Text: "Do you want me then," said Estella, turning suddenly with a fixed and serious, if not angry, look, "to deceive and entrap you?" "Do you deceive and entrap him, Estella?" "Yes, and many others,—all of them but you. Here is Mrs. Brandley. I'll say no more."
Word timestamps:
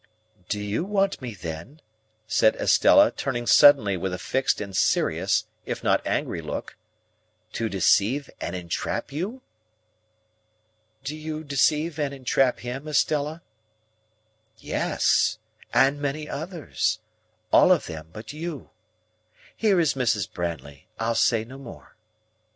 "Do 0.49 0.59
you 0.59 0.83
want 0.83 1.21
me 1.21 1.35
then," 1.35 1.79
said 2.25 2.55
Estella, 2.55 3.11
turning 3.11 3.45
suddenly 3.45 3.95
with 3.97 4.15
a 4.15 4.17
fixed 4.17 4.59
and 4.59 4.75
serious, 4.75 5.45
if 5.63 5.83
not 5.83 6.01
angry, 6.07 6.41
look, 6.41 6.75
"to 7.53 7.69
deceive 7.69 8.27
and 8.41 8.55
entrap 8.55 9.11
you?" 9.11 9.43
"Do 11.03 11.15
you 11.15 11.43
deceive 11.43 11.99
and 11.99 12.15
entrap 12.15 12.61
him, 12.61 12.87
Estella?" 12.87 13.43
"Yes, 14.57 15.37
and 15.71 16.01
many 16.01 16.27
others,—all 16.27 17.71
of 17.71 17.85
them 17.85 18.07
but 18.11 18.33
you. 18.33 18.71
Here 19.55 19.79
is 19.79 19.93
Mrs. 19.93 20.27
Brandley. 20.33 20.87
I'll 20.99 21.13
say 21.13 21.45
no 21.45 21.59
more." 21.59 21.95